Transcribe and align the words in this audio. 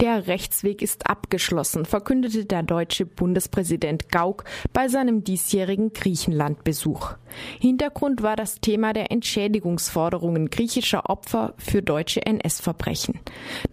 Der 0.00 0.28
Rechtsweg 0.28 0.80
ist 0.80 1.10
abgeschlossen, 1.10 1.84
verkündete 1.84 2.46
der 2.46 2.62
deutsche 2.62 3.04
Bundespräsident 3.04 4.08
Gauck 4.08 4.44
bei 4.72 4.88
seinem 4.88 5.24
diesjährigen 5.24 5.92
Griechenlandbesuch. 5.92 7.16
Hintergrund 7.60 8.22
war 8.22 8.34
das 8.34 8.62
Thema 8.62 8.94
der 8.94 9.12
Entschädigungsforderungen 9.12 10.48
griechischer 10.48 11.10
Opfer 11.10 11.52
für 11.58 11.82
deutsche 11.82 12.24
NS-Verbrechen. 12.24 13.20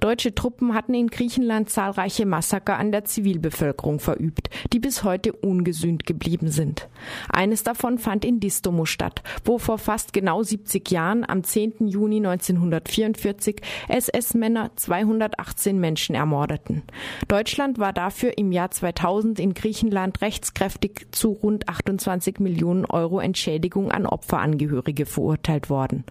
Deutsche 0.02 0.36
Truppen 0.36 0.74
hatten 0.74 0.94
in 0.94 1.08
Griechenland 1.08 1.70
zahlreiche 1.70 2.26
Massaker 2.26 2.78
an 2.78 2.92
der 2.92 3.06
Zivilbevölkerung 3.06 4.00
verübt, 4.00 4.50
die 4.74 4.80
bis 4.80 5.06
heute 5.06 5.32
ungesühnt 5.32 6.06
geblieben 6.06 6.50
sind. 6.50 6.90
Eines 7.30 7.64
davon 7.64 8.00
fand 8.00 8.26
in 8.26 8.42
Distomo 8.42 8.84
statt, 8.84 9.24
wo 9.46 9.60
vor 9.60 9.78
fast 9.78 10.12
genau 10.12 10.44
70 10.44 10.92
Jahren 10.92 11.24
am 11.28 11.46
10. 11.46 11.88
Juni 11.88 12.18
1944 12.18 13.62
SS-Männer 13.88 14.72
218 14.76 15.80
Menschen 15.80 16.17
ermordeten. 16.18 16.84
Deutschland 17.28 17.80
war 17.80 17.94
dafür 17.94 18.38
im 18.38 18.52
Jahr 18.52 18.72
2000 18.72 19.40
in 19.40 19.54
Griechenland 19.54 20.22
rechtskräftig 20.22 21.08
zu 21.12 21.30
rund 21.30 21.70
28 21.70 22.40
Millionen 22.40 22.86
Euro 22.86 23.20
Entschädigung 23.20 23.92
an 23.92 24.06
Opferangehörige 24.06 25.06
verurteilt 25.06 25.70
worden. 25.70 26.04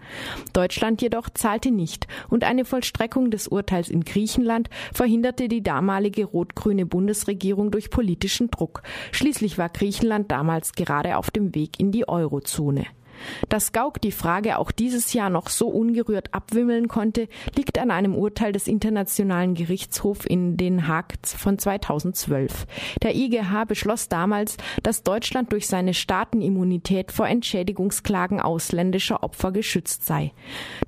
Deutschland 0.53 1.01
jedoch 1.01 1.29
zahlte 1.29 1.71
nicht 1.71 2.07
und 2.29 2.43
eine 2.43 2.65
Vollstreckung 2.65 3.29
des 3.29 3.47
Urteils 3.47 3.89
in 3.89 4.03
Griechenland 4.03 4.69
verhinderte 4.93 5.47
die 5.47 5.61
damalige 5.61 6.25
rot-grüne 6.25 6.85
Bundesregierung 6.85 7.71
durch 7.71 7.89
politischen 7.89 8.49
Druck. 8.49 8.81
Schließlich 9.11 9.57
war 9.57 9.69
Griechenland 9.69 10.31
damals 10.31 10.73
gerade 10.73 11.17
auf 11.17 11.29
dem 11.29 11.53
Weg 11.53 11.79
in 11.79 11.91
die 11.91 12.07
Eurozone. 12.07 12.85
Dass 13.49 13.71
Gauck 13.71 14.01
die 14.01 14.11
Frage 14.11 14.57
auch 14.57 14.71
dieses 14.71 15.13
Jahr 15.13 15.29
noch 15.29 15.49
so 15.49 15.67
ungerührt 15.67 16.33
abwimmeln 16.33 16.87
konnte, 16.87 17.27
liegt 17.55 17.77
an 17.79 17.91
einem 17.91 18.15
Urteil 18.15 18.51
des 18.51 18.67
Internationalen 18.67 19.55
Gerichtshofs 19.55 20.25
in 20.25 20.57
Den 20.57 20.87
Haag 20.87 21.15
von 21.23 21.57
2012. 21.57 22.67
Der 23.01 23.15
IGH 23.15 23.65
beschloss 23.65 24.09
damals, 24.09 24.57
dass 24.83 25.03
Deutschland 25.03 25.51
durch 25.51 25.67
seine 25.67 25.93
Staatenimmunität 25.93 27.11
vor 27.11 27.27
Entschädigungsklagen 27.27 28.39
ausländischer 28.39 29.23
Opfer 29.23 29.51
geschützt 29.51 30.05
sei. 30.05 30.31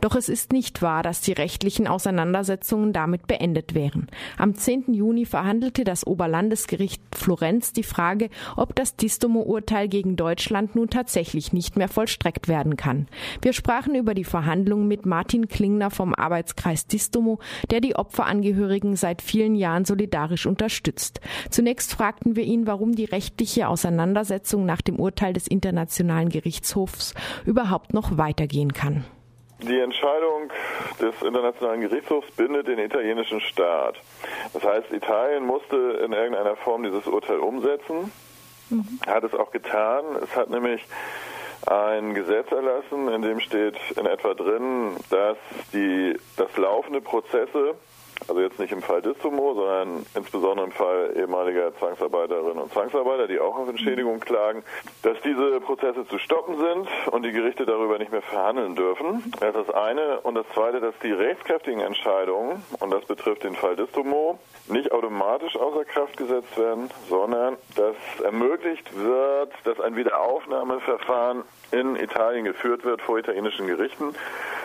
Doch 0.01 0.15
es 0.15 0.29
ist 0.29 0.53
nicht 0.53 0.81
wahr, 0.81 1.03
dass 1.03 1.21
die 1.21 1.33
rechtlichen 1.33 1.87
Auseinandersetzungen 1.87 2.93
damit 2.93 3.27
beendet 3.27 3.73
wären. 3.73 4.07
Am 4.37 4.55
10. 4.55 4.93
Juni 4.93 5.25
verhandelte 5.25 5.83
das 5.83 6.05
Oberlandesgericht 6.05 7.01
Florenz 7.15 7.73
die 7.73 7.83
Frage, 7.83 8.29
ob 8.55 8.75
das 8.75 8.95
Distomo-Urteil 8.95 9.87
gegen 9.87 10.15
Deutschland 10.15 10.75
nun 10.75 10.89
tatsächlich 10.89 11.53
nicht 11.53 11.75
mehr 11.75 11.87
vollstreckt 11.87 12.18
vollstreckt 12.19 12.47
werden 12.47 12.77
kann. 12.77 13.07
Wir 13.41 13.53
sprachen 13.53 13.95
über 13.95 14.13
die 14.13 14.23
Verhandlungen 14.23 14.87
mit 14.87 15.05
Martin 15.05 15.47
Klingner 15.47 15.89
vom 15.89 16.13
Arbeitskreis 16.13 16.85
Distomo, 16.87 17.39
der 17.71 17.79
die 17.79 17.95
Opferangehörigen 17.95 18.95
seit 18.95 19.21
vielen 19.21 19.55
Jahren 19.55 19.85
solidarisch 19.85 20.45
unterstützt. 20.45 21.21
Zunächst 21.49 21.93
fragten 21.93 22.35
wir 22.35 22.43
ihn, 22.43 22.67
warum 22.67 22.93
die 22.93 23.05
rechtliche 23.05 23.67
Auseinandersetzung 23.67 24.65
nach 24.65 24.81
dem 24.81 24.99
Urteil 24.99 25.33
des 25.33 25.47
Internationalen 25.47 26.29
Gerichtshofs 26.29 27.13
überhaupt 27.45 27.93
noch 27.93 28.17
weitergehen 28.17 28.73
kann. 28.73 29.05
Die 29.61 29.79
Entscheidung 29.79 30.49
des 31.01 31.21
Internationalen 31.21 31.81
Gerichtshofs 31.81 32.31
bindet 32.31 32.67
den 32.67 32.79
italienischen 32.79 33.41
Staat. 33.41 33.95
Das 34.53 34.63
heißt, 34.63 34.93
Italien 34.93 35.45
musste 35.45 35.75
in 36.05 36.13
irgendeiner 36.13 36.55
Form 36.55 36.83
dieses 36.83 37.05
Urteil 37.07 37.39
umsetzen, 37.39 38.09
mhm. 38.69 38.99
hat 39.05 39.25
es 39.25 39.33
auch 39.33 39.51
getan. 39.51 40.05
Es 40.23 40.33
hat 40.33 40.49
nämlich 40.49 40.81
ein 41.65 42.13
Gesetz 42.13 42.51
erlassen, 42.51 43.09
in 43.09 43.21
dem 43.21 43.39
steht 43.39 43.75
in 43.95 44.05
etwa 44.05 44.33
drin, 44.33 44.95
dass 45.09 45.37
die, 45.73 46.17
dass 46.37 46.55
laufende 46.57 47.01
Prozesse 47.01 47.75
also 48.29 48.41
jetzt 48.41 48.59
nicht 48.59 48.71
im 48.71 48.81
Fall 48.81 49.01
Distomo, 49.01 49.53
sondern 49.53 50.05
insbesondere 50.15 50.67
im 50.67 50.71
Fall 50.71 51.13
ehemaliger 51.15 51.75
Zwangsarbeiterinnen 51.75 52.59
und 52.59 52.71
Zwangsarbeiter, 52.71 53.27
die 53.27 53.39
auch 53.39 53.57
auf 53.57 53.67
Entschädigung 53.67 54.19
klagen, 54.19 54.63
dass 55.01 55.19
diese 55.21 55.59
Prozesse 55.59 56.07
zu 56.07 56.19
stoppen 56.19 56.57
sind 56.57 56.87
und 57.11 57.23
die 57.23 57.31
Gerichte 57.31 57.65
darüber 57.65 57.97
nicht 57.97 58.11
mehr 58.11 58.21
verhandeln 58.21 58.75
dürfen. 58.75 59.31
Das 59.39 59.55
ist 59.55 59.69
das 59.69 59.75
eine. 59.75 60.19
Und 60.21 60.35
das 60.35 60.45
zweite, 60.53 60.79
dass 60.79 60.93
die 60.99 61.11
rechtskräftigen 61.11 61.81
Entscheidungen, 61.81 62.63
und 62.79 62.91
das 62.91 63.05
betrifft 63.05 63.43
den 63.43 63.55
Fall 63.55 63.75
Distomo, 63.75 64.39
nicht 64.67 64.91
automatisch 64.91 65.55
außer 65.55 65.85
Kraft 65.85 66.17
gesetzt 66.17 66.57
werden, 66.57 66.89
sondern 67.09 67.57
dass 67.75 67.95
ermöglicht 68.23 68.95
wird, 68.95 69.51
dass 69.63 69.79
ein 69.79 69.95
Wiederaufnahmeverfahren 69.95 71.43
in 71.71 71.95
Italien 71.95 72.45
geführt 72.45 72.83
wird 72.83 73.01
vor 73.01 73.17
italienischen 73.17 73.67
Gerichten. 73.67 74.15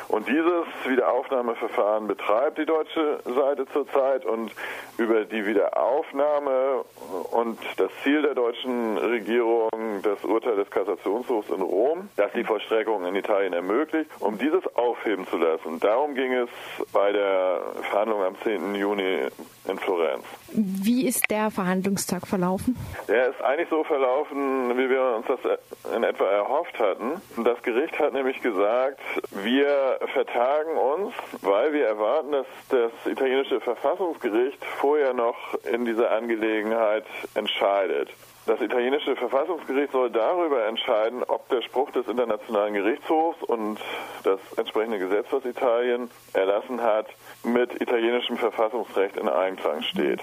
Und 0.09 0.28
dieses 0.28 0.66
Wiederaufnahmeverfahren 0.87 2.06
betreibt 2.06 2.59
die 2.59 2.66
deutsche 2.66 3.20
Seite 3.25 3.66
zurzeit 3.72 4.25
und 4.25 4.53
über 4.98 5.25
die 5.25 5.47
Wiederaufnahme 5.47 6.84
und 7.32 7.59
das 7.76 7.91
Ziel 8.03 8.22
der 8.22 8.34
deutschen 8.34 8.98
Regierung, 8.98 9.70
das 10.03 10.25
Urteil 10.25 10.56
des 10.56 10.70
Kassationshofs 10.70 11.50
in 11.50 11.62
Rom, 11.62 12.09
das 12.16 12.32
die 12.32 12.44
Vollstreckung 12.44 13.04
in 13.06 13.16
Italien 13.16 13.53
ermöglicht, 13.53 14.10
um 14.20 14.38
dieses 14.38 14.62
aufheben 14.76 15.26
zu 15.26 15.37
lassen. 15.37 15.81
Darum 15.81 16.15
ging 16.15 16.32
es 16.32 16.50
bei 16.92 17.12
der 17.12 17.62
Verhandlung 17.91 18.22
am 18.22 18.36
10. 18.42 18.75
Juni 18.75 19.28
in 19.69 19.78
Florenz. 19.78 20.25
Wie 20.52 21.06
ist 21.06 21.30
der 21.30 21.50
Verhandlungstag 21.50 22.26
verlaufen? 22.26 22.76
Der 23.08 23.30
ist 23.30 23.41
eigentlich 23.42 23.69
so 23.70 23.84
verlaufen, 23.84 24.76
wie 24.76 24.91
wir 24.91 25.16
uns 25.16 25.26
das 25.26 25.58
in 25.94 26.04
etwa 26.04 26.25
erhofft 26.25 26.78
hatten. 26.78 27.20
Das 27.42 27.62
Gericht 27.62 27.98
hat 27.98 28.12
nämlich 28.12 28.41
gesagt, 28.42 29.00
wir 29.30 29.98
vertagen 30.12 30.76
uns, 30.76 31.14
weil 31.42 31.72
wir 31.72 31.86
erwarten, 31.86 32.32
dass 32.32 32.47
das 32.69 32.92
italienische 33.10 33.60
Verfassungsgericht 33.60 34.62
vorher 34.80 35.14
noch 35.14 35.36
in 35.64 35.84
dieser 35.84 36.10
Angelegenheit 36.10 37.04
entscheidet. 37.34 38.10
Das 38.47 38.60
italienische 38.60 39.16
Verfassungsgericht 39.16 39.93
soll 39.93 40.10
darüber 40.10 40.66
entscheiden, 40.66 41.22
ob 41.25 41.49
der 41.49 41.62
Spruch 41.62 41.91
des 41.93 42.06
Internationalen 42.06 42.75
Gerichtshofs 42.75 43.43
und 43.43 43.78
das 44.22 44.38
entsprechende 44.59 44.99
Gesetz, 44.99 45.27
was 45.31 45.47
Italien 45.47 46.10
erlassen 46.34 46.83
hat, 46.83 47.06
mit 47.43 47.81
italienischem 47.81 48.37
Verfassungsrecht 48.37 49.16
in 49.16 49.31
Einklang 49.31 49.81
steht. 49.83 50.21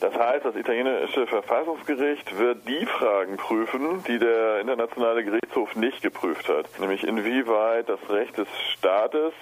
Das 0.00 0.14
heißt, 0.14 0.44
das 0.44 0.54
italienische 0.54 1.26
Verfassungsgericht 1.26 2.38
wird 2.38 2.68
die 2.68 2.84
Fragen 2.84 3.38
prüfen, 3.38 4.04
die 4.04 4.18
der 4.18 4.60
Internationale 4.60 5.24
Gerichtshof 5.24 5.74
nicht 5.74 6.02
geprüft 6.02 6.48
hat, 6.50 6.66
nämlich 6.78 7.04
inwieweit 7.04 7.88
das 7.88 8.00
Recht 8.10 8.36
des 8.36 8.48
Staates 8.74 9.32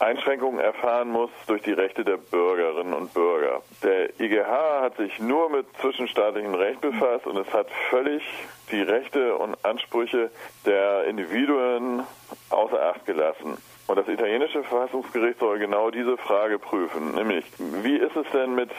Einschränkungen 0.00 0.60
erfahren 0.60 1.10
muss 1.10 1.30
durch 1.46 1.62
die 1.62 1.72
Rechte 1.72 2.04
der 2.04 2.16
Bürgerinnen 2.16 2.94
und 2.94 3.12
Bürger. 3.12 3.62
Der 3.82 4.18
IGH 4.18 4.80
hat 4.82 4.96
sich 4.96 5.18
nur 5.18 5.50
mit 5.50 5.66
zwischenstaatlichem 5.80 6.54
Recht 6.54 6.80
befasst 6.80 7.26
und 7.26 7.36
es 7.36 7.52
hat 7.52 7.68
völlig 7.90 8.22
die 8.70 8.80
Rechte 8.80 9.36
und 9.36 9.62
Ansprüche 9.64 10.30
der 10.64 11.04
Individuen 11.04 12.02
außer 12.48 12.80
Acht 12.80 13.04
gelassen. 13.04 13.58
Und 13.86 13.96
das 13.96 14.08
italienische 14.08 14.62
Verfassungsgericht 14.62 15.40
soll 15.40 15.58
genau 15.58 15.90
diese 15.90 16.16
Frage 16.16 16.58
prüfen, 16.58 17.14
nämlich 17.14 17.44
wie 17.58 17.96
ist 17.96 18.16
es 18.16 18.26
denn 18.32 18.54
mit 18.54 18.70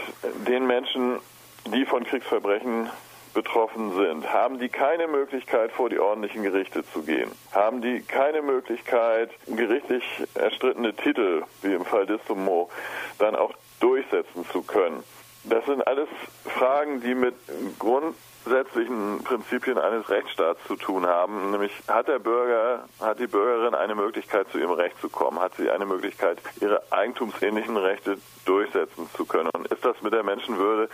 den 0.47 0.65
Menschen, 0.65 1.19
die 1.67 1.85
von 1.85 2.03
Kriegsverbrechen 2.03 2.89
betroffen 3.33 3.93
sind, 3.95 4.31
haben 4.31 4.59
die 4.59 4.69
keine 4.69 5.07
Möglichkeit, 5.07 5.71
vor 5.71 5.89
die 5.89 5.99
ordentlichen 5.99 6.43
Gerichte 6.43 6.83
zu 6.91 7.03
gehen? 7.03 7.31
Haben 7.51 7.81
die 7.81 8.01
keine 8.01 8.41
Möglichkeit, 8.41 9.31
gerichtlich 9.47 10.03
erstrittene 10.35 10.93
Titel, 10.93 11.43
wie 11.61 11.73
im 11.73 11.85
Fall 11.85 12.05
Distomo, 12.05 12.69
dann 13.19 13.35
auch 13.35 13.53
durchsetzen 13.79 14.45
zu 14.51 14.61
können? 14.61 15.03
Das 15.43 15.65
sind 15.65 15.85
alles 15.87 16.07
Fragen, 16.45 17.01
die 17.01 17.15
mit 17.15 17.33
grundsätzlichen 17.79 19.23
Prinzipien 19.23 19.79
eines 19.79 20.07
Rechtsstaats 20.07 20.59
zu 20.67 20.75
tun 20.75 21.07
haben. 21.07 21.49
Nämlich 21.49 21.71
hat 21.87 22.07
der 22.07 22.19
Bürger, 22.19 22.87
hat 22.99 23.19
die 23.19 23.27
Bürgerin 23.27 23.73
eine 23.73 23.95
Möglichkeit, 23.95 24.47
zu 24.51 24.59
ihrem 24.59 24.73
Recht 24.73 24.99
zu 25.01 25.09
kommen? 25.09 25.39
Hat 25.39 25.55
sie 25.55 25.71
eine 25.71 25.87
Möglichkeit, 25.87 26.37
ihre 26.59 26.83
eigentumsähnlichen 26.91 27.75
Rechte 27.75 28.17
durchsetzen 28.45 29.09
zu 29.15 29.25
können? 29.25 29.49
Und 29.53 29.67
ist 29.67 29.83
das 29.83 29.99
mit 30.03 30.13
der 30.13 30.23
Menschenwürde 30.23 30.89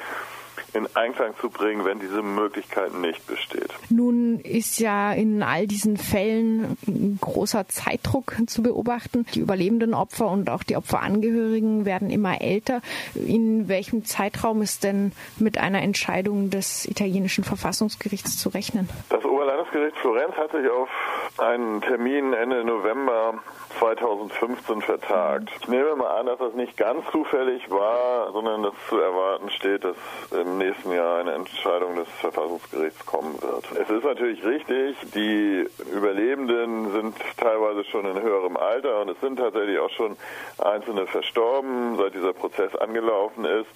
in 0.73 0.87
Einklang 0.95 1.33
zu 1.39 1.49
bringen, 1.49 1.85
wenn 1.85 1.99
diese 1.99 2.21
Möglichkeit 2.21 2.93
nicht 2.93 3.25
besteht. 3.27 3.69
Nun 3.89 4.39
ist 4.39 4.79
ja 4.79 5.13
in 5.13 5.43
all 5.43 5.67
diesen 5.67 5.97
Fällen 5.97 6.77
ein 6.87 7.17
großer 7.19 7.67
Zeitdruck 7.67 8.35
zu 8.47 8.61
beobachten. 8.61 9.25
Die 9.33 9.39
überlebenden 9.39 9.93
Opfer 9.93 10.29
und 10.29 10.49
auch 10.49 10.63
die 10.63 10.75
Opferangehörigen 10.75 11.85
werden 11.85 12.09
immer 12.09 12.41
älter. 12.41 12.81
In 13.15 13.67
welchem 13.67 14.05
Zeitraum 14.05 14.61
ist 14.61 14.83
denn 14.83 15.11
mit 15.39 15.57
einer 15.57 15.81
Entscheidung 15.81 16.49
des 16.49 16.85
italienischen 16.85 17.43
Verfassungsgerichts 17.43 18.37
zu 18.37 18.49
rechnen? 18.49 18.89
Das 19.09 19.23
Oberlandesgericht 19.23 19.97
Florenz 19.97 20.35
hat 20.35 20.51
sich 20.51 20.69
auf 20.69 20.89
einen 21.37 21.81
Termin 21.81 22.33
Ende 22.33 22.63
November 22.63 23.35
2015 23.79 24.81
vertagt. 24.81 25.49
Ich 25.59 25.67
nehme 25.67 25.95
mal 25.95 26.19
an, 26.19 26.25
dass 26.25 26.39
das 26.39 26.53
nicht 26.53 26.77
ganz 26.77 27.05
zufällig 27.11 27.69
war, 27.69 28.31
sondern 28.31 28.63
dass 28.63 28.73
zu 28.89 28.99
erwarten 28.99 29.49
steht, 29.51 29.83
dass 29.83 29.95
im 30.31 30.57
nächsten 30.57 30.66
Jahr 30.91 31.19
eine 31.19 31.33
Entscheidung 31.33 31.95
des 31.95 32.07
Verfassungsgerichts 32.19 33.05
kommen 33.05 33.41
wird. 33.41 33.65
Es 33.71 33.89
ist 33.89 34.03
natürlich 34.03 34.43
richtig, 34.43 34.97
die 35.13 35.67
Überlebenden 35.93 36.91
sind 36.91 37.15
teilweise 37.37 37.83
schon 37.85 38.05
in 38.05 38.21
höherem 38.21 38.57
Alter 38.57 39.01
und 39.01 39.09
es 39.09 39.19
sind 39.21 39.37
tatsächlich 39.37 39.79
auch 39.79 39.91
schon 39.91 40.17
Einzelne 40.57 41.07
verstorben, 41.07 41.97
seit 41.97 42.13
dieser 42.13 42.33
Prozess 42.33 42.75
angelaufen 42.75 43.45
ist. 43.45 43.69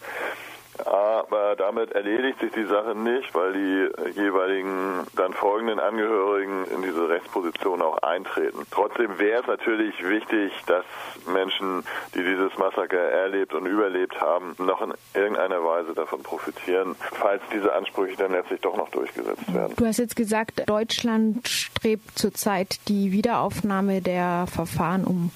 Aber 0.85 1.55
damit 1.55 1.91
erledigt 1.91 2.39
sich 2.39 2.51
die 2.51 2.65
Sache 2.65 2.95
nicht, 2.95 3.33
weil 3.33 3.53
die 3.53 4.19
jeweiligen 4.19 5.05
dann 5.15 5.33
folgenden 5.33 5.79
Angehörigen 5.79 6.65
in 6.65 6.81
diese 6.81 7.09
Rechtsposition 7.09 7.81
auch 7.81 7.97
eintreten. 7.99 8.65
Trotzdem 8.71 9.19
wäre 9.19 9.41
es 9.41 9.47
natürlich 9.47 9.95
wichtig, 10.03 10.51
dass 10.67 10.85
Menschen, 11.27 11.83
die 12.15 12.23
dieses 12.23 12.57
Massaker 12.57 12.97
erlebt 12.97 13.53
und 13.53 13.65
überlebt 13.65 14.19
haben, 14.19 14.55
noch 14.57 14.81
in 14.81 14.93
irgendeiner 15.13 15.63
Weise 15.63 15.93
davon 15.93 16.23
profitieren, 16.23 16.95
falls 16.99 17.41
diese 17.53 17.73
Ansprüche 17.73 18.17
dann 18.17 18.31
letztlich 18.31 18.61
doch 18.61 18.75
noch 18.75 18.89
durchgesetzt 18.89 19.53
werden. 19.53 19.73
Du 19.75 19.85
hast 19.85 19.97
jetzt 19.97 20.15
gesagt, 20.15 20.63
Deutschland 20.67 21.47
strebt 21.47 22.17
zurzeit 22.17 22.79
die 22.87 23.11
Wiederaufnahme 23.11 24.01
der 24.01 24.47
Verfahren 24.47 25.03
um 25.03 25.31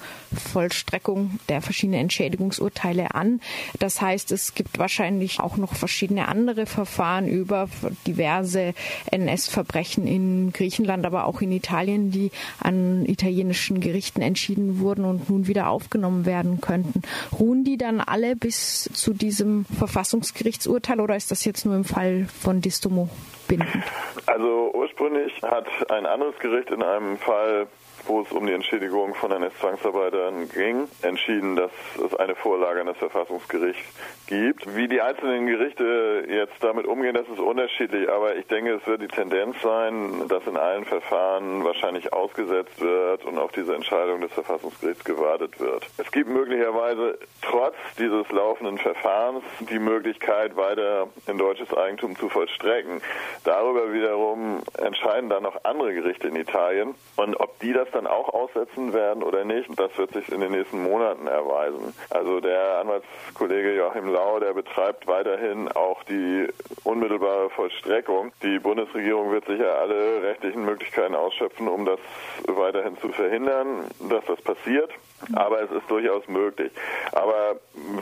Vollstreckung 0.52 1.38
der 1.48 1.62
verschiedenen 1.62 2.00
Entschädigungsurteile 2.00 3.14
an. 3.14 3.40
Das 3.78 4.00
heißt, 4.00 4.32
es 4.32 4.54
gibt 4.54 4.78
wahrscheinlich 4.78 5.35
auch 5.38 5.56
noch 5.56 5.74
verschiedene 5.74 6.28
andere 6.28 6.66
Verfahren 6.66 7.28
über 7.28 7.68
diverse 8.06 8.74
NS-Verbrechen 9.10 10.06
in 10.06 10.52
Griechenland, 10.52 11.06
aber 11.06 11.26
auch 11.26 11.40
in 11.40 11.52
Italien, 11.52 12.10
die 12.10 12.30
an 12.60 13.04
italienischen 13.06 13.80
Gerichten 13.80 14.22
entschieden 14.22 14.80
wurden 14.80 15.04
und 15.04 15.28
nun 15.30 15.46
wieder 15.46 15.68
aufgenommen 15.68 16.26
werden 16.26 16.60
könnten. 16.60 17.02
Ruhen 17.38 17.64
die 17.64 17.76
dann 17.76 18.00
alle 18.00 18.36
bis 18.36 18.90
zu 18.92 19.12
diesem 19.12 19.64
Verfassungsgerichtsurteil 19.64 21.00
oder 21.00 21.16
ist 21.16 21.30
das 21.30 21.44
jetzt 21.44 21.64
nur 21.66 21.74
im 21.74 21.84
Fall 21.84 22.26
von 22.40 22.60
Distomo 22.60 23.08
bindend? 23.48 23.84
Also 24.26 24.70
ursprünglich 24.74 25.32
hat 25.42 25.66
ein 25.90 26.06
anderes 26.06 26.38
Gericht 26.38 26.70
in 26.70 26.82
einem 26.82 27.16
Fall 27.18 27.66
wo 28.08 28.20
es 28.20 28.32
um 28.32 28.46
die 28.46 28.52
Entschädigung 28.52 29.14
von 29.14 29.30
NS-Zwangsarbeitern 29.30 30.48
ging, 30.48 30.88
entschieden, 31.02 31.56
dass 31.56 31.70
es 32.04 32.14
eine 32.14 32.34
Vorlage 32.34 32.80
an 32.80 32.86
das 32.86 32.96
Verfassungsgericht 32.98 33.80
gibt. 34.26 34.76
Wie 34.76 34.88
die 34.88 35.00
einzelnen 35.00 35.46
Gerichte 35.46 36.24
jetzt 36.28 36.62
damit 36.62 36.86
umgehen, 36.86 37.14
das 37.14 37.28
ist 37.28 37.38
unterschiedlich, 37.38 38.08
aber 38.08 38.36
ich 38.36 38.46
denke, 38.46 38.74
es 38.74 38.86
wird 38.86 39.02
die 39.02 39.08
Tendenz 39.08 39.56
sein, 39.62 40.28
dass 40.28 40.46
in 40.46 40.56
allen 40.56 40.84
Verfahren 40.84 41.64
wahrscheinlich 41.64 42.12
ausgesetzt 42.12 42.80
wird 42.80 43.24
und 43.24 43.38
auf 43.38 43.52
diese 43.52 43.74
Entscheidung 43.74 44.20
des 44.20 44.32
Verfassungsgerichts 44.32 45.04
gewartet 45.04 45.58
wird. 45.58 45.86
Es 45.98 46.10
gibt 46.10 46.30
möglicherweise 46.30 47.18
trotz 47.42 47.74
dieses 47.98 48.30
laufenden 48.30 48.78
Verfahrens 48.78 49.44
die 49.60 49.78
Möglichkeit, 49.78 50.56
weiter 50.56 51.08
in 51.26 51.38
deutsches 51.38 51.72
Eigentum 51.74 52.16
zu 52.16 52.28
vollstrecken. 52.28 53.00
Darüber 53.44 53.92
wiederum 53.92 54.62
entscheiden 54.78 55.30
dann 55.30 55.42
noch 55.42 55.64
andere 55.64 55.94
Gerichte 55.94 56.28
in 56.28 56.36
Italien 56.36 56.94
und 57.16 57.36
ob 57.36 57.58
die 57.60 57.72
das 57.72 57.90
dann 57.96 58.06
auch 58.06 58.28
aussetzen 58.28 58.92
werden 58.92 59.22
oder 59.22 59.44
nicht, 59.44 59.68
das 59.78 59.96
wird 59.96 60.12
sich 60.12 60.30
in 60.30 60.40
den 60.40 60.52
nächsten 60.52 60.82
Monaten 60.82 61.26
erweisen. 61.26 61.94
Also 62.10 62.40
der 62.40 62.78
Anwaltskollege 62.80 63.74
Joachim 63.74 64.08
Lau, 64.08 64.38
der 64.38 64.52
betreibt 64.52 65.06
weiterhin 65.06 65.68
auch 65.72 66.02
die 66.04 66.46
unmittelbare 66.84 67.50
Vollstreckung. 67.50 68.32
Die 68.42 68.58
Bundesregierung 68.58 69.32
wird 69.32 69.46
sicher 69.46 69.78
alle 69.78 70.22
rechtlichen 70.22 70.64
Möglichkeiten 70.64 71.14
ausschöpfen, 71.14 71.68
um 71.68 71.84
das 71.84 71.98
weiterhin 72.46 72.98
zu 72.98 73.08
verhindern, 73.08 73.86
dass 74.10 74.24
das 74.26 74.40
passiert. 74.42 74.90
Aber 75.32 75.62
es 75.62 75.70
ist 75.70 75.88
durchaus 75.88 76.28
möglich. 76.28 76.70
Aber 77.12 77.58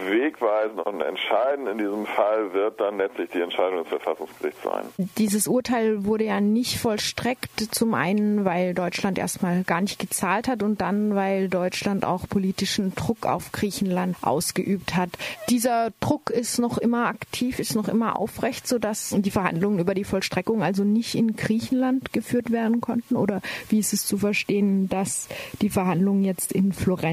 wegweisend 0.09 0.81
und 0.85 1.01
entscheidend 1.01 1.69
in 1.69 1.79
diesem 1.79 2.07
Fall 2.07 2.53
wird 2.53 2.81
dann 2.81 2.99
letztlich 2.99 3.31
die 3.31 3.41
Entscheidung 3.41 3.79
des 3.79 3.89
Verfassungsgerichts 3.89 4.63
sein. 4.63 4.85
Dieses 5.17 5.47
Urteil 5.47 6.05
wurde 6.05 6.25
ja 6.25 6.41
nicht 6.41 6.79
vollstreckt. 6.79 7.61
Zum 7.75 7.95
einen, 7.95 8.45
weil 8.45 8.75
Deutschland 8.75 9.19
erstmal 9.19 9.63
gar 9.63 9.81
nicht 9.81 9.99
gezahlt 9.99 10.49
hat 10.49 10.63
und 10.63 10.81
dann, 10.81 11.15
weil 11.15 11.49
Deutschland 11.49 12.05
auch 12.05 12.29
politischen 12.29 12.95
Druck 12.95 13.27
auf 13.27 13.53
Griechenland 13.53 14.17
ausgeübt 14.23 14.97
hat. 14.97 15.11
Dieser 15.49 15.93
Druck 16.01 16.31
ist 16.31 16.59
noch 16.59 16.79
immer 16.79 17.07
aktiv, 17.07 17.59
ist 17.59 17.77
noch 17.77 17.89
immer 17.89 18.19
aufrecht, 18.19 18.67
sodass 18.67 19.15
die 19.17 19.31
Verhandlungen 19.31 19.79
über 19.79 19.95
die 19.95 20.05
Vollstreckung 20.05 20.63
also 20.63 20.85
nicht 20.85 21.15
in 21.15 21.37
Griechenland 21.37 22.13
geführt 22.13 22.51
werden 22.51 22.81
konnten? 22.81 23.17
Oder 23.17 23.41
wie 23.69 23.79
ist 23.79 23.93
es 23.93 24.05
zu 24.05 24.19
verstehen, 24.19 24.89
dass 24.89 25.29
die 25.63 25.71
Verhandlungen 25.71 26.25
jetzt 26.25 26.53
in 26.53 26.73
Florenz 26.73 27.04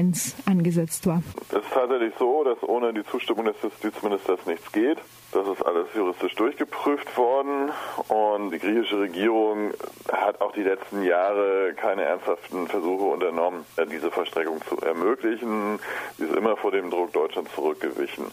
angesetzt 0.46 1.06
war? 1.06 1.22
Es 1.50 1.58
ist 1.58 1.72
tatsächlich 1.72 2.14
so, 2.18 2.44
dass 2.44 2.62
ohne 2.62 2.92
die 2.92 3.04
Zustimmung 3.04 3.44
des 3.44 3.56
Justizministers 3.62 4.46
nichts 4.46 4.72
geht. 4.72 4.98
Das 5.32 5.46
ist 5.46 5.64
alles 5.64 5.86
juristisch 5.94 6.34
durchgeprüft 6.34 7.16
worden 7.16 7.70
und 8.08 8.50
die 8.50 8.58
griechische 8.58 9.00
Regierung 9.00 9.72
hat 10.10 10.40
auch 10.40 10.52
die 10.52 10.62
letzten 10.62 11.02
Jahre 11.02 11.72
keine 11.74 12.02
ernsthaften 12.02 12.68
Versuche 12.68 13.04
unternommen, 13.04 13.64
diese 13.90 14.10
Vollstreckung 14.10 14.60
zu 14.68 14.76
ermöglichen. 14.78 15.78
Sie 16.18 16.24
ist 16.24 16.34
immer 16.34 16.56
vor 16.56 16.70
dem 16.70 16.90
Druck 16.90 17.12
Deutschlands 17.12 17.54
zurückgewichen. 17.54 18.26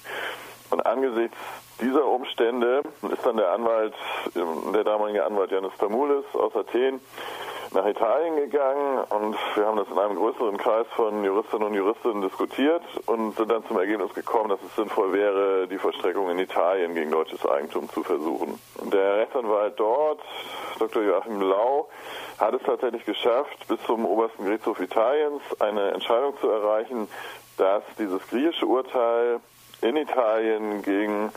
Und 0.71 0.85
angesichts 0.85 1.37
dieser 1.81 2.05
Umstände 2.05 2.81
ist 3.11 3.25
dann 3.25 3.37
der 3.37 3.51
Anwalt, 3.51 3.93
der 4.35 4.83
damalige 4.83 5.25
Anwalt 5.25 5.51
Janis 5.51 5.71
Tamoulis 5.79 6.25
aus 6.33 6.55
Athen, 6.55 6.99
nach 7.73 7.85
Italien 7.85 8.35
gegangen 8.35 9.03
und 9.09 9.35
wir 9.55 9.65
haben 9.65 9.77
das 9.77 9.87
in 9.89 9.97
einem 9.97 10.15
größeren 10.15 10.57
Kreis 10.57 10.87
von 10.95 11.23
Juristinnen 11.23 11.67
und 11.67 11.73
Juristen 11.75 12.21
diskutiert 12.21 12.81
und 13.05 13.35
sind 13.35 13.51
dann 13.51 13.65
zum 13.67 13.77
Ergebnis 13.77 14.13
gekommen, 14.13 14.49
dass 14.49 14.59
es 14.63 14.75
sinnvoll 14.75 15.13
wäre, 15.13 15.67
die 15.67 15.77
Vollstreckung 15.77 16.29
in 16.31 16.39
Italien 16.39 16.95
gegen 16.95 17.11
deutsches 17.11 17.45
Eigentum 17.45 17.87
zu 17.89 18.03
versuchen. 18.03 18.59
Der 18.91 19.17
Rechtsanwalt 19.17 19.79
dort, 19.79 20.21
Dr. 20.79 21.03
Joachim 21.03 21.41
Lau, 21.41 21.89
hat 22.39 22.53
es 22.53 22.63
tatsächlich 22.63 23.05
geschafft, 23.05 23.67
bis 23.67 23.81
zum 23.83 24.05
obersten 24.05 24.45
Gerichtshof 24.45 24.79
Italiens 24.79 25.43
eine 25.59 25.91
Entscheidung 25.91 26.37
zu 26.39 26.49
erreichen, 26.49 27.07
dass 27.57 27.83
dieses 27.99 28.27
griechische 28.29 28.65
Urteil 28.65 29.39
in 29.81 29.95
Italien 29.95 30.81
gegen 30.81 31.31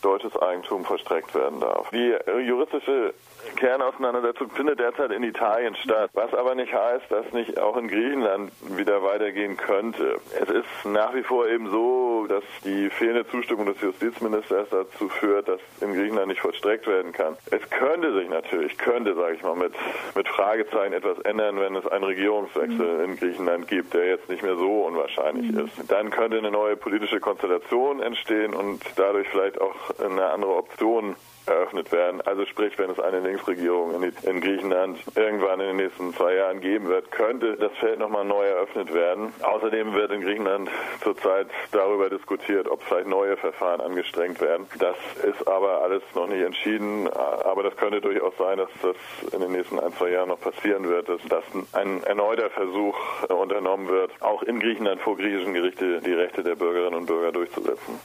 deutsches 0.00 0.36
Eigentum 0.36 0.84
verstreckt 0.84 1.34
werden 1.34 1.60
darf. 1.60 1.90
Die 1.90 2.14
juristische 2.46 3.14
Kernauseinandersetzung 3.56 4.50
findet 4.50 4.80
derzeit 4.80 5.10
in 5.12 5.22
Italien 5.22 5.74
statt, 5.76 6.10
was 6.14 6.32
aber 6.34 6.54
nicht 6.54 6.72
heißt, 6.72 7.10
dass 7.10 7.32
nicht 7.32 7.58
auch 7.58 7.76
in 7.76 7.88
Griechenland 7.88 8.52
wieder 8.76 9.02
weitergehen 9.02 9.56
könnte. 9.56 10.20
Es 10.40 10.48
ist 10.48 10.66
nach 10.84 11.14
wie 11.14 11.22
vor 11.22 11.46
eben 11.48 11.70
so, 11.70 12.26
dass 12.28 12.44
die 12.64 12.90
fehlende 12.90 13.26
Zustimmung 13.28 13.66
des 13.66 13.80
Justizministers 13.80 14.68
dazu 14.70 15.08
führt, 15.08 15.48
dass 15.48 15.60
in 15.80 15.94
Griechenland 15.94 16.28
nicht 16.28 16.40
vollstreckt 16.40 16.86
werden 16.86 17.12
kann. 17.12 17.36
Es 17.50 17.68
könnte 17.70 18.14
sich 18.14 18.28
natürlich, 18.28 18.76
könnte, 18.78 19.14
sage 19.14 19.34
ich 19.34 19.42
mal, 19.42 19.56
mit, 19.56 19.72
mit 20.14 20.28
Fragezeichen 20.28 20.92
etwas 20.92 21.18
ändern, 21.20 21.60
wenn 21.60 21.74
es 21.76 21.86
einen 21.86 22.04
Regierungswechsel 22.04 22.98
mhm. 22.98 23.04
in 23.04 23.16
Griechenland 23.16 23.68
gibt, 23.68 23.94
der 23.94 24.06
jetzt 24.06 24.28
nicht 24.28 24.42
mehr 24.42 24.56
so 24.56 24.84
unwahrscheinlich 24.84 25.50
mhm. 25.50 25.66
ist. 25.66 25.90
Dann 25.90 26.10
könnte 26.10 26.38
eine 26.38 26.50
neue 26.50 26.76
politische 26.76 27.20
Konstellation 27.20 28.00
entstehen 28.00 28.54
und 28.54 28.82
dadurch 28.96 29.28
vielleicht 29.28 29.60
auch 29.60 29.74
eine 29.98 30.30
andere 30.30 30.54
Option 30.54 31.16
eröffnet 31.46 31.90
werden. 31.92 32.20
Also 32.22 32.46
sprich, 32.46 32.78
wenn 32.78 32.90
es 32.90 33.00
eine 33.00 33.20
Linksregierung 33.20 33.94
in, 33.94 34.12
in, 34.22 34.40
Griechenland 34.40 34.98
irgendwann 35.16 35.60
in 35.60 35.68
den 35.68 35.76
nächsten 35.76 36.14
zwei 36.14 36.34
Jahren 36.34 36.60
geben 36.60 36.88
wird, 36.88 37.10
könnte 37.10 37.56
das 37.56 37.72
Feld 37.78 37.98
nochmal 37.98 38.24
neu 38.24 38.44
eröffnet 38.44 38.92
werden. 38.94 39.32
Außerdem 39.42 39.94
wird 39.94 40.12
in 40.12 40.22
Griechenland 40.22 40.70
zurzeit 41.02 41.48
darüber 41.72 42.08
diskutiert, 42.08 42.68
ob 42.68 42.82
vielleicht 42.82 43.08
neue 43.08 43.36
Verfahren 43.36 43.80
angestrengt 43.80 44.40
werden. 44.40 44.66
Das 44.78 44.96
ist 45.24 45.46
aber 45.48 45.82
alles 45.82 46.02
noch 46.14 46.28
nicht 46.28 46.42
entschieden. 46.42 47.08
Aber 47.08 47.62
das 47.62 47.76
könnte 47.76 48.00
durchaus 48.00 48.36
sein, 48.38 48.58
dass 48.58 48.70
das 48.82 48.96
in 49.32 49.40
den 49.40 49.52
nächsten 49.52 49.78
ein, 49.78 49.92
zwei 49.92 50.10
Jahren 50.10 50.28
noch 50.28 50.40
passieren 50.40 50.88
wird, 50.88 51.08
dass 51.08 51.20
das 51.28 51.44
ein 51.72 52.02
erneuter 52.04 52.50
Versuch 52.50 52.96
unternommen 53.28 53.88
wird, 53.88 54.12
auch 54.20 54.42
in 54.42 54.60
Griechenland 54.60 55.00
vor 55.00 55.16
griechischen 55.16 55.54
Gerichte 55.54 56.00
die 56.00 56.12
Rechte 56.12 56.42
der 56.42 56.54
Bürgerinnen 56.54 56.94
und 56.94 57.06
Bürger 57.06 57.32
durchzusetzen. 57.32 58.00